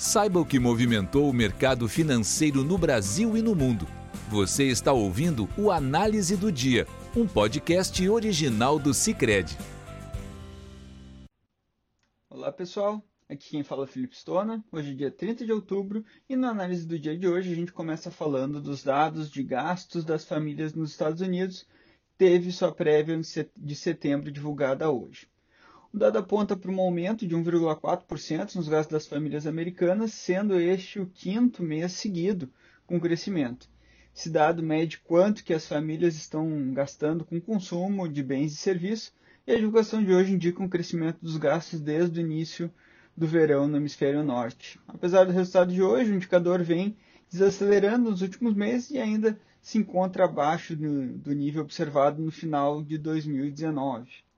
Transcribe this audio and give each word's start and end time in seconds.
Saiba 0.00 0.40
o 0.40 0.46
que 0.46 0.58
movimentou 0.58 1.28
o 1.28 1.32
mercado 1.32 1.86
financeiro 1.86 2.64
no 2.64 2.78
Brasil 2.78 3.36
e 3.36 3.42
no 3.42 3.54
mundo. 3.54 3.86
Você 4.30 4.64
está 4.64 4.94
ouvindo 4.94 5.46
o 5.58 5.70
Análise 5.70 6.38
do 6.38 6.50
Dia, 6.50 6.86
um 7.14 7.26
podcast 7.26 8.08
original 8.08 8.78
do 8.78 8.94
Cicred. 8.94 9.58
Olá 12.30 12.50
pessoal, 12.50 13.04
aqui 13.28 13.50
quem 13.50 13.62
fala 13.62 13.84
é 13.84 13.86
Felipe 13.86 14.16
Stona. 14.16 14.64
Hoje 14.72 14.92
é 14.92 14.94
dia 14.94 15.10
30 15.10 15.44
de 15.44 15.52
outubro 15.52 16.02
e 16.26 16.34
na 16.34 16.48
análise 16.48 16.86
do 16.86 16.98
dia 16.98 17.14
de 17.14 17.28
hoje 17.28 17.52
a 17.52 17.54
gente 17.54 17.70
começa 17.70 18.10
falando 18.10 18.58
dos 18.58 18.82
dados 18.82 19.30
de 19.30 19.42
gastos 19.42 20.02
das 20.02 20.24
famílias 20.24 20.72
nos 20.72 20.92
Estados 20.92 21.20
Unidos. 21.20 21.66
Teve 22.16 22.50
sua 22.52 22.72
prévia 22.72 23.20
de 23.54 23.74
setembro 23.74 24.32
divulgada 24.32 24.90
hoje. 24.90 25.28
Dado 25.92 26.18
aponta 26.18 26.56
para 26.56 26.70
um 26.70 26.78
aumento 26.78 27.26
de 27.26 27.34
1,4% 27.34 28.54
nos 28.54 28.68
gastos 28.68 28.92
das 28.92 29.08
famílias 29.08 29.44
americanas, 29.44 30.14
sendo 30.14 30.54
este 30.54 31.00
o 31.00 31.06
quinto 31.06 31.64
mês 31.64 31.90
seguido 31.92 32.48
com 32.86 33.00
crescimento. 33.00 33.68
Esse 34.14 34.30
dado 34.30 34.62
mede 34.62 34.98
quanto 34.98 35.42
que 35.42 35.52
as 35.52 35.66
famílias 35.66 36.14
estão 36.14 36.72
gastando 36.72 37.24
com 37.24 37.40
consumo 37.40 38.08
de 38.08 38.22
bens 38.22 38.52
e 38.52 38.56
serviços, 38.56 39.12
e 39.44 39.52
a 39.52 39.56
divulgação 39.56 40.04
de 40.04 40.12
hoje 40.14 40.32
indica 40.32 40.62
um 40.62 40.68
crescimento 40.68 41.18
dos 41.20 41.36
gastos 41.36 41.80
desde 41.80 42.20
o 42.20 42.22
início 42.22 42.72
do 43.16 43.26
verão 43.26 43.66
no 43.66 43.76
hemisfério 43.76 44.22
norte. 44.22 44.78
Apesar 44.86 45.24
do 45.24 45.32
resultado 45.32 45.72
de 45.72 45.82
hoje, 45.82 46.12
o 46.12 46.14
indicador 46.14 46.62
vem 46.62 46.96
desacelerando 47.28 48.10
nos 48.10 48.22
últimos 48.22 48.54
meses 48.54 48.92
e 48.92 48.98
ainda 48.98 49.36
se 49.60 49.76
encontra 49.76 50.24
abaixo 50.24 50.76
do, 50.76 51.18
do 51.18 51.32
nível 51.32 51.62
observado 51.62 52.22
no 52.22 52.30
final 52.30 52.80
de 52.80 52.96
2019. 52.96 54.29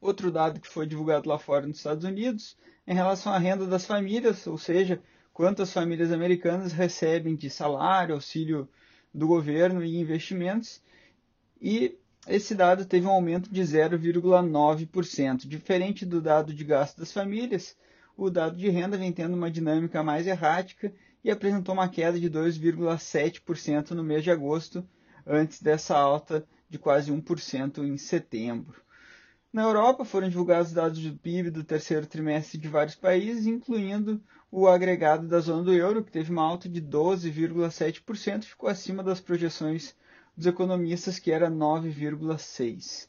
Outro 0.00 0.30
dado 0.30 0.60
que 0.60 0.68
foi 0.68 0.86
divulgado 0.86 1.28
lá 1.28 1.38
fora 1.38 1.66
nos 1.66 1.78
Estados 1.78 2.04
Unidos 2.04 2.56
em 2.86 2.94
relação 2.94 3.32
à 3.32 3.38
renda 3.38 3.66
das 3.66 3.84
famílias, 3.84 4.46
ou 4.46 4.56
seja, 4.56 5.02
quantas 5.32 5.72
famílias 5.72 6.10
americanas 6.10 6.72
recebem 6.72 7.34
de 7.36 7.50
salário, 7.50 8.14
auxílio 8.14 8.68
do 9.12 9.26
governo 9.26 9.84
e 9.84 9.98
investimentos. 9.98 10.82
E 11.60 11.98
esse 12.26 12.54
dado 12.54 12.84
teve 12.84 13.06
um 13.06 13.10
aumento 13.10 13.50
de 13.50 13.60
0,9%. 13.60 15.46
Diferente 15.46 16.06
do 16.06 16.20
dado 16.20 16.54
de 16.54 16.64
gasto 16.64 16.98
das 16.98 17.12
famílias, 17.12 17.76
o 18.16 18.30
dado 18.30 18.56
de 18.56 18.68
renda 18.68 18.96
vem 18.96 19.12
tendo 19.12 19.34
uma 19.34 19.50
dinâmica 19.50 20.02
mais 20.02 20.26
errática 20.26 20.92
e 21.22 21.30
apresentou 21.30 21.74
uma 21.74 21.88
queda 21.88 22.18
de 22.18 22.30
2,7% 22.30 23.90
no 23.90 24.04
mês 24.04 24.24
de 24.24 24.30
agosto, 24.30 24.86
antes 25.26 25.60
dessa 25.60 25.96
alta 25.96 26.46
de 26.68 26.78
quase 26.78 27.12
1% 27.12 27.78
em 27.84 27.96
setembro. 27.96 28.80
Na 29.50 29.62
Europa 29.62 30.04
foram 30.04 30.28
divulgados 30.28 30.72
dados 30.72 31.00
do 31.00 31.16
PIB 31.16 31.50
do 31.50 31.64
terceiro 31.64 32.06
trimestre 32.06 32.58
de 32.58 32.68
vários 32.68 32.94
países, 32.94 33.46
incluindo 33.46 34.22
o 34.50 34.68
agregado 34.68 35.26
da 35.26 35.40
zona 35.40 35.62
do 35.62 35.72
euro, 35.72 36.04
que 36.04 36.12
teve 36.12 36.30
uma 36.30 36.42
alta 36.42 36.68
de 36.68 36.82
12,7%, 36.82 38.44
ficou 38.44 38.68
acima 38.68 39.02
das 39.02 39.20
projeções 39.20 39.96
dos 40.36 40.46
economistas, 40.46 41.18
que 41.18 41.32
era 41.32 41.50
9,6%. 41.50 43.08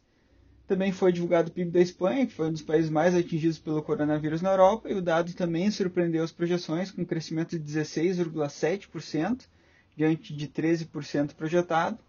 Também 0.65 0.91
foi 0.93 1.11
divulgado 1.11 1.49
o 1.49 1.51
PIB 1.51 1.71
da 1.71 1.81
Espanha, 1.81 2.25
que 2.25 2.33
foi 2.33 2.47
um 2.47 2.51
dos 2.53 2.61
países 2.61 2.89
mais 2.89 3.15
atingidos 3.15 3.59
pelo 3.59 3.83
coronavírus 3.83 4.41
na 4.41 4.51
Europa, 4.51 4.89
e 4.89 4.93
o 4.93 5.01
dado 5.01 5.33
também 5.33 5.69
surpreendeu 5.69 6.23
as 6.23 6.31
projeções, 6.31 6.89
com 6.89 7.01
um 7.01 7.05
crescimento 7.05 7.59
de 7.59 7.65
16,7%, 7.65 9.45
diante 9.97 10.33
de 10.33 10.47
13% 10.47 11.33
projetado. 11.33 11.99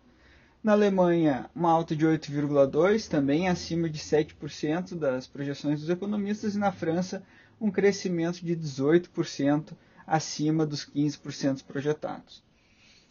Na 0.63 0.73
Alemanha, 0.73 1.49
uma 1.55 1.71
alta 1.71 1.97
de 1.97 2.07
8,2%, 2.07 3.09
também 3.09 3.49
acima 3.49 3.89
de 3.89 3.99
7% 3.99 4.95
das 4.95 5.27
projeções 5.27 5.81
dos 5.81 5.89
economistas, 5.89 6.55
e 6.55 6.59
na 6.59 6.71
França, 6.71 7.23
um 7.59 7.71
crescimento 7.71 8.45
de 8.45 8.55
18%, 8.55 9.73
acima 10.07 10.67
dos 10.67 10.85
15% 10.85 11.65
projetados. 11.65 12.43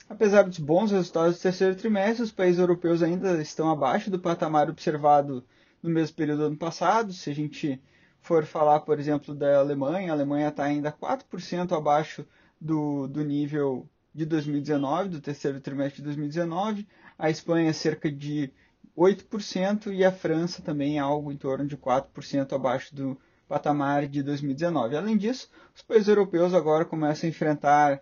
Apesar 0.08 0.44
dos 0.44 0.60
bons 0.60 0.92
resultados 0.92 1.38
do 1.38 1.42
terceiro 1.42 1.76
trimestre, 1.76 2.24
os 2.24 2.32
países 2.32 2.60
europeus 2.60 3.02
ainda 3.02 3.42
estão 3.42 3.72
abaixo 3.72 4.12
do 4.12 4.20
patamar 4.20 4.70
observado 4.70 5.44
no 5.82 5.90
mesmo 5.90 6.16
período 6.16 6.40
do 6.40 6.46
ano 6.46 6.58
passado. 6.58 7.12
Se 7.14 7.32
a 7.32 7.34
gente 7.34 7.82
for 8.22 8.46
falar, 8.46 8.82
por 8.82 9.00
exemplo, 9.00 9.34
da 9.34 9.58
Alemanha, 9.58 10.12
a 10.12 10.16
Alemanha 10.16 10.50
está 10.50 10.66
ainda 10.66 10.92
4% 10.92 11.76
abaixo 11.76 12.24
do, 12.62 13.08
do 13.08 13.24
nível 13.24 13.88
de 14.14 14.26
2019, 14.26 15.10
do 15.10 15.22
terceiro 15.22 15.60
trimestre 15.60 15.98
de 16.02 16.06
2019 16.06 16.88
a 17.20 17.30
Espanha 17.30 17.74
cerca 17.74 18.10
de 18.10 18.50
8% 18.98 19.94
e 19.94 20.06
a 20.06 20.12
França 20.12 20.62
também 20.62 20.98
algo 20.98 21.32
em 21.32 21.38
torno 21.38 21.68
de 21.68 21.76
4% 21.76 22.54
abaixo 22.54 22.96
do 22.96 23.20
patamar 23.46 24.08
de 24.08 24.24
2019. 24.24 24.96
Além 24.96 25.18
disso, 25.18 25.50
os 25.76 25.82
países 25.82 26.08
europeus 26.08 26.54
agora 26.54 26.86
começam 26.86 27.28
a 27.28 27.30
enfrentar 27.30 28.02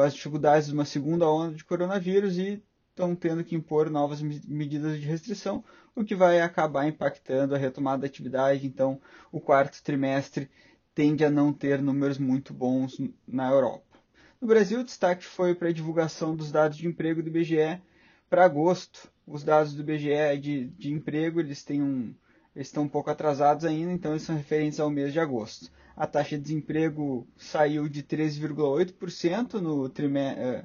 as 0.00 0.14
dificuldades 0.14 0.68
de 0.68 0.74
uma 0.74 0.84
segunda 0.84 1.28
onda 1.28 1.56
de 1.56 1.64
coronavírus 1.64 2.38
e 2.38 2.62
estão 2.90 3.16
tendo 3.16 3.42
que 3.42 3.56
impor 3.56 3.90
novas 3.90 4.22
medidas 4.22 5.00
de 5.00 5.06
restrição, 5.06 5.64
o 5.96 6.04
que 6.04 6.14
vai 6.14 6.40
acabar 6.40 6.86
impactando 6.86 7.54
a 7.54 7.58
retomada 7.58 8.02
da 8.02 8.06
atividade. 8.06 8.66
Então, 8.66 9.00
o 9.32 9.40
quarto 9.40 9.82
trimestre 9.82 10.48
tende 10.94 11.24
a 11.24 11.30
não 11.30 11.52
ter 11.52 11.82
números 11.82 12.18
muito 12.18 12.54
bons 12.54 13.00
na 13.26 13.50
Europa. 13.50 13.98
No 14.40 14.46
Brasil, 14.46 14.80
o 14.80 14.84
destaque 14.84 15.24
foi 15.24 15.54
para 15.54 15.70
a 15.70 15.72
divulgação 15.72 16.36
dos 16.36 16.52
dados 16.52 16.76
de 16.78 16.86
emprego 16.86 17.20
do 17.20 17.28
IBGE, 17.28 17.80
para 18.28 18.44
agosto, 18.44 19.08
os 19.26 19.42
dados 19.42 19.74
do 19.74 19.82
IBGE 19.82 20.38
de, 20.40 20.66
de 20.66 20.92
emprego 20.92 21.40
eles 21.40 21.62
têm 21.62 21.82
um, 21.82 22.14
eles 22.54 22.68
estão 22.68 22.84
um 22.84 22.88
pouco 22.88 23.10
atrasados 23.10 23.64
ainda, 23.64 23.90
então 23.92 24.12
eles 24.12 24.22
são 24.22 24.36
referentes 24.36 24.78
ao 24.78 24.88
mês 24.88 25.12
de 25.12 25.18
agosto. 25.18 25.68
A 25.96 26.06
taxa 26.06 26.36
de 26.36 26.42
desemprego 26.42 27.26
saiu 27.36 27.88
de 27.88 28.00
13,8% 28.02 29.54
no, 29.54 29.86
eh, 29.86 30.64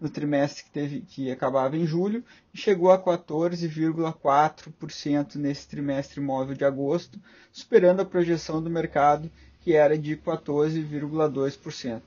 no 0.00 0.08
trimestre 0.08 0.64
que, 0.64 0.70
teve, 0.70 1.02
que 1.02 1.30
acabava 1.30 1.76
em 1.76 1.86
julho 1.86 2.24
e 2.54 2.58
chegou 2.58 2.90
a 2.90 2.98
14,4% 2.98 5.34
nesse 5.36 5.68
trimestre 5.68 6.18
móvel 6.20 6.54
de 6.54 6.64
agosto, 6.64 7.20
superando 7.52 8.00
a 8.00 8.06
projeção 8.06 8.62
do 8.62 8.70
mercado 8.70 9.30
que 9.60 9.74
era 9.74 9.98
de 9.98 10.16
14,2%. 10.16 12.00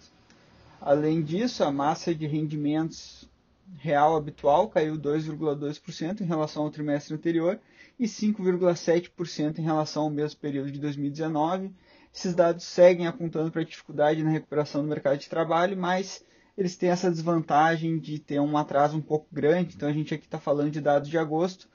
Além 0.82 1.22
disso, 1.22 1.64
a 1.64 1.72
massa 1.72 2.16
de 2.16 2.26
rendimentos 2.26 3.29
real 3.78 4.16
habitual 4.16 4.68
caiu 4.70 4.98
2,2% 4.98 6.22
em 6.22 6.26
relação 6.26 6.64
ao 6.64 6.72
trimestre 6.72 7.14
anterior 7.14 7.60
e 8.00 8.06
5,7% 8.06 9.60
em 9.60 9.64
relação 9.64 10.04
ao 10.04 10.10
mesmo 10.10 10.40
período 10.40 10.72
de 10.72 10.80
2019. 10.80 11.72
Esses 12.14 12.34
dados 12.34 12.64
seguem 12.64 13.08
apontando 13.08 13.52
para 13.52 13.62
a 13.62 13.66
dificuldade 13.66 14.24
na 14.24 14.32
recuperação 14.32 14.82
do 14.82 14.88
mercado 14.88 15.20
de 15.20 15.30
trabalho, 15.30 15.78
mas 15.78 16.26
eles 16.58 16.76
têm 16.76 16.90
essa 16.90 17.10
desvantagem 17.10 18.00
de 18.00 18.20
ter 18.20 18.40
um 18.40 18.58
atraso 18.58 18.98
um 18.98 19.02
pouco 19.02 19.28
grande. 19.32 19.76
Então 19.76 19.88
a 19.88 19.94
gente 19.94 20.14
aqui 20.14 20.26
está 20.26 20.40
falando 20.40 20.72
de 20.72 20.82
dados 20.82 21.10
de 21.10 21.18
agosto, 21.18 21.70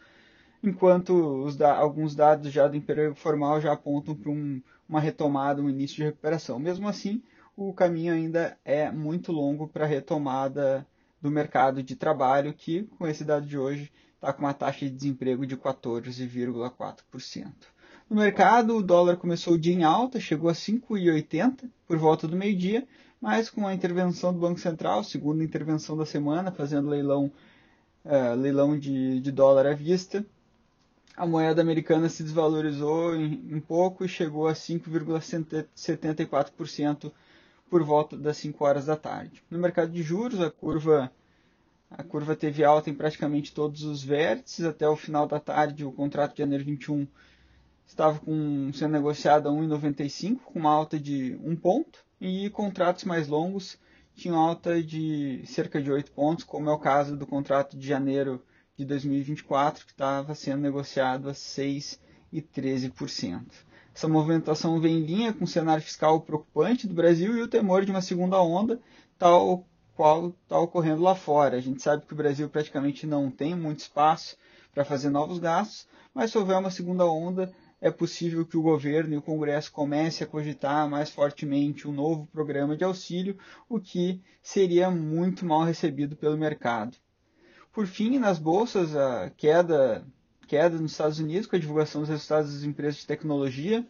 enquanto 0.63 1.51
da 1.57 1.77
alguns 1.77 2.15
dados 2.15 2.53
já 2.53 2.67
do 2.67 2.77
emprego 2.77 3.15
formal 3.15 3.61
já 3.61 3.73
apontam 3.73 4.15
para 4.15 4.31
um, 4.31 4.61
uma 4.89 5.01
retomada, 5.01 5.63
um 5.63 5.71
início 5.71 5.97
de 5.97 6.05
recuperação. 6.05 6.59
Mesmo 6.59 6.89
assim, 6.89 7.23
o 7.57 7.73
caminho 7.73 8.13
ainda 8.13 8.59
é 8.65 8.91
muito 8.91 9.31
longo 9.31 9.69
para 9.69 9.85
a 9.85 9.89
retomada 9.89 10.87
do 11.25 11.31
mercado 11.31 11.83
de 11.83 11.97
trabalho, 11.97 12.53
que, 12.53 12.83
com 12.99 13.09
esse 13.09 13.25
dado 13.25 13.47
de 13.47 13.57
hoje, 13.57 13.91
está 14.15 14.31
com 14.31 14.43
uma 14.43 14.53
taxa 14.53 14.85
de 14.85 14.91
desemprego 14.91 15.47
de 15.47 15.57
14,4%. 15.57 17.47
No 18.11 18.17
mercado, 18.17 18.77
o 18.77 18.83
dólar 18.83 19.17
começou 19.17 19.55
o 19.55 19.59
dia 19.59 19.73
em 19.73 19.85
alta, 19.85 20.21
chegou 20.21 20.51
a 20.51 20.53
5,80 20.53 21.65
por 21.89 21.97
volta 21.97 22.29
do 22.29 22.37
meio-dia, 22.37 22.87
mas 23.19 23.49
com 23.49 23.67
a 23.67 23.73
intervenção 23.73 24.35
do 24.35 24.39
Banco 24.39 24.61
Central, 24.61 25.03
segunda 25.03 25.43
intervenção 25.43 25.97
da 25.97 26.05
semana, 26.05 26.53
fazendo 26.53 26.91
leilão, 26.91 27.33
uh, 28.05 28.35
leilão 28.37 28.79
de, 28.79 29.19
de 29.19 29.33
dólar 29.33 29.67
à 29.67 29.73
vista, 29.73 30.23
a 31.17 31.27
moeda 31.27 31.63
americana 31.63 32.11
se 32.11 32.23
desvalorizou 32.23 33.15
um 33.15 33.61
pouco 33.61 34.05
e 34.05 34.09
chegou 34.09 34.47
a 34.47 34.53
5,74% 34.53 37.11
por 37.71 37.83
volta 37.83 38.15
das 38.17 38.37
5 38.37 38.65
horas 38.65 38.87
da 38.87 38.95
tarde. 38.95 39.43
No 39.51 39.59
mercado 39.59 39.91
de 39.91 40.01
juros, 40.03 40.41
a 40.41 40.49
curva 40.51 41.11
a 41.97 42.03
curva 42.03 42.35
teve 42.35 42.65
alta 42.65 42.91
em 42.91 42.95
praticamente 42.95 43.53
todos 43.53 43.85
os 43.85 44.03
vértices. 44.03 44.65
Até 44.65 44.89
o 44.89 44.97
final 44.97 45.27
da 45.27 45.39
tarde, 45.39 45.85
o 45.85 45.93
contrato 45.93 46.35
de 46.35 46.39
janeiro 46.39 46.65
21 46.65 47.07
estava 47.87 48.19
com, 48.19 48.73
sendo 48.73 48.93
negociado 48.93 49.49
a 49.49 49.53
1,95, 49.53 50.41
com 50.41 50.59
uma 50.59 50.73
alta 50.73 50.99
de 50.99 51.39
1 51.43 51.57
ponto. 51.57 52.05
E 52.21 52.51
contratos 52.51 53.05
mais 53.05 53.29
longos 53.29 53.79
tinham 54.15 54.37
alta 54.37 54.83
de 54.83 55.43
cerca 55.47 55.83
de 55.83 55.91
8 55.91 56.13
pontos, 56.13 56.45
como 56.45 56.69
é 56.69 56.73
o 56.73 56.79
caso 56.79 57.17
do 57.17 57.27
contrato 57.27 57.77
de 57.77 57.87
janeiro 57.87 58.43
de 58.77 58.85
2024, 58.85 59.87
que 59.87 59.93
estava 59.93 60.35
sendo 60.35 60.63
negociado 60.63 61.29
a 61.29 61.33
6,13%. 61.33 63.45
Essa 63.95 64.09
movimentação 64.09 64.81
vem 64.81 64.99
em 64.99 65.07
linha 65.07 65.33
com 65.33 65.45
o 65.45 65.49
cenário 65.49 65.83
fiscal 65.83 66.21
preocupante 66.21 66.89
do 66.89 66.95
Brasil 66.95 67.37
e 67.37 67.43
o 67.43 67.49
temor 67.49 67.85
de 67.85 67.93
uma 67.93 68.01
segunda 68.01 68.43
onda, 68.43 68.81
tal 69.17 69.65
qual 69.97 70.29
está 70.29 70.59
ocorrendo 70.59 71.03
lá 71.03 71.15
fora. 71.15 71.57
A 71.57 71.61
gente 71.61 71.83
sabe 71.83 72.07
que 72.07 72.13
o 72.13 72.17
Brasil 72.17 72.49
praticamente 72.49 73.07
não 73.07 73.31
tem 73.31 73.55
muito 73.55 73.81
espaço 73.81 74.37
para 74.73 74.85
fazer 74.85 75.11
novos 75.11 75.39
gastos, 75.39 75.87
mas 76.13 76.31
se 76.31 76.39
houver 76.39 76.59
uma 76.59 76.71
segunda 76.71 77.07
onda, 77.07 77.53
é 77.81 77.91
possível 77.91 78.47
que 78.47 78.57
o 78.57 78.63
governo 78.63 79.15
e 79.15 79.17
o 79.19 79.23
Congresso 79.23 79.71
comecem 79.71 80.27
a 80.27 80.31
cogitar 80.31 80.89
mais 80.89 81.11
fortemente 81.11 81.87
um 81.87 81.93
novo 81.93 82.27
programa 82.33 82.77
de 82.77 82.83
auxílio, 82.83 83.37
o 83.69 83.79
que 83.79 84.23
seria 84.43 84.91
muito 84.91 85.45
mal 85.45 85.65
recebido 85.65 86.17
pelo 86.17 86.39
mercado. 86.39 86.97
Por 87.73 87.87
fim, 87.87 88.19
nas 88.19 88.39
bolsas, 88.39 88.97
a 88.97 89.31
queda, 89.37 90.05
queda 90.47 90.79
nos 90.79 90.93
Estados 90.93 91.19
Unidos 91.19 91.47
com 91.47 91.57
a 91.57 91.59
divulgação 91.59 92.01
dos 92.01 92.11
resultados 92.11 92.55
das 92.55 92.63
empresas 92.63 93.01
de 93.01 93.07
tecnologia. 93.07 93.87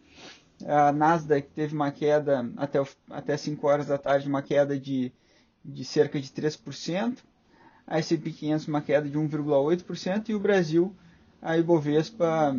A 0.66 0.90
Nasdaq 0.90 1.50
teve 1.50 1.74
uma 1.74 1.92
queda 1.92 2.50
até, 2.56 2.82
até 3.10 3.36
5 3.36 3.66
horas 3.66 3.86
da 3.86 3.98
tarde, 3.98 4.28
uma 4.28 4.42
queda 4.42 4.78
de, 4.78 5.12
de 5.64 5.84
cerca 5.84 6.20
de 6.20 6.28
3%. 6.28 7.18
A 7.86 7.98
S&P 7.98 8.30
500 8.30 8.68
uma 8.68 8.80
queda 8.80 9.08
de 9.08 9.18
1,8% 9.18 10.28
e 10.28 10.34
o 10.34 10.40
Brasil, 10.40 10.94
a 11.40 11.58
Ibovespa 11.58 12.58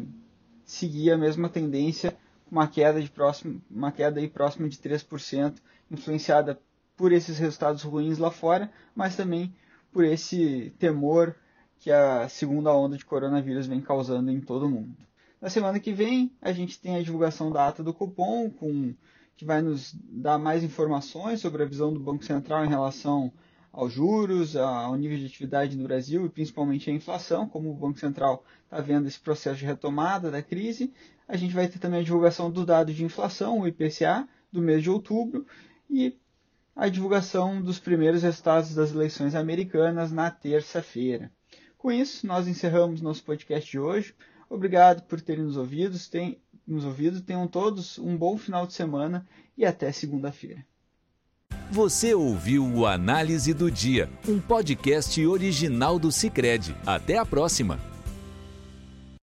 seguir 0.64 1.12
a 1.12 1.18
mesma 1.18 1.50
tendência, 1.50 2.16
uma 2.50 2.68
queda, 2.68 3.02
de 3.02 3.10
próximo, 3.10 3.62
uma 3.70 3.92
queda 3.92 4.20
aí 4.20 4.28
próxima 4.28 4.70
de 4.70 4.78
3%, 4.78 5.56
influenciada 5.90 6.60
por 6.96 7.12
esses 7.12 7.38
resultados 7.38 7.84
ruins 7.84 8.18
lá 8.18 8.32
fora, 8.32 8.72
mas 8.96 9.16
também 9.16 9.54
por 9.92 10.04
esse 10.04 10.74
temor 10.80 11.36
que 11.80 11.92
a 11.92 12.28
segunda 12.30 12.74
onda 12.74 12.98
de 12.98 13.06
coronavírus 13.06 13.68
vem 13.68 13.82
causando 13.82 14.32
em 14.32 14.40
todo 14.40 14.66
o 14.66 14.70
mundo. 14.70 14.96
Na 15.42 15.50
semana 15.50 15.80
que 15.80 15.94
vem, 15.94 16.32
a 16.42 16.52
gente 16.52 16.80
tem 16.80 16.96
a 16.96 17.02
divulgação 17.02 17.52
da 17.52 17.68
ata 17.68 17.84
do 17.84 17.94
cupom, 17.94 18.50
com, 18.50 18.94
que 19.36 19.46
vai 19.46 19.62
nos 19.62 19.94
dar 19.94 20.38
mais 20.38 20.64
informações 20.64 21.42
sobre 21.42 21.64
a 21.64 21.66
visão 21.66 21.94
do 21.94 22.00
Banco 22.00 22.24
Central 22.24 22.66
em 22.66 22.70
relação 22.70 23.32
aos 23.72 23.92
juros, 23.92 24.56
ao 24.56 24.96
nível 24.96 25.18
de 25.18 25.26
atividade 25.26 25.76
no 25.76 25.84
Brasil 25.84 26.26
e 26.26 26.30
principalmente 26.30 26.90
a 26.90 26.94
inflação, 26.94 27.48
como 27.48 27.70
o 27.70 27.76
Banco 27.76 28.00
Central 28.00 28.46
está 28.64 28.80
vendo 28.80 29.08
esse 29.08 29.20
processo 29.20 29.58
de 29.58 29.66
retomada 29.66 30.32
da 30.32 30.42
crise. 30.42 30.94
A 31.28 31.36
gente 31.36 31.54
vai 31.54 31.68
ter 31.68 31.80
também 31.80 32.00
a 32.00 32.04
divulgação 32.04 32.50
do 32.50 32.66
dado 32.66 32.94
de 32.94 33.04
inflação, 33.04 33.60
o 33.60 33.68
IPCA, 33.68 34.28
do 34.50 34.62
mês 34.62 34.82
de 34.82 34.90
outubro, 34.90 35.46
e 35.90 36.18
a 36.74 36.88
divulgação 36.88 37.62
dos 37.62 37.78
primeiros 37.78 38.24
resultados 38.24 38.74
das 38.74 38.92
eleições 38.92 39.36
americanas 39.36 40.12
na 40.12 40.32
terça-feira. 40.32 41.30
Com 41.78 41.92
isso, 41.92 42.26
nós 42.26 42.48
encerramos 42.48 43.02
nosso 43.02 43.24
podcast 43.24 43.70
de 43.70 43.80
hoje. 43.80 44.16
Obrigado 44.50 45.04
por 45.04 45.20
terem 45.20 45.44
nos 45.44 45.58
ouvido. 45.58 45.98
Tem, 46.10 46.40
nos 46.68 46.86
ouvido. 46.86 47.22
Tenham 47.22 47.48
todos 47.48 47.98
um 47.98 48.18
bom 48.18 48.38
final 48.38 48.66
de 48.66 48.74
semana 48.74 49.26
e 49.58 49.66
até 49.66 49.92
segunda-feira. 49.92 50.66
Você 51.72 52.14
ouviu 52.14 52.66
o 52.66 52.86
Análise 52.86 53.54
do 53.54 53.72
Dia, 53.72 54.10
um 54.28 54.40
podcast 54.40 55.26
original 55.26 55.98
do 55.98 56.12
Cicred. 56.12 56.76
Até 56.86 57.18
a 57.18 57.26
próxima! 57.26 57.95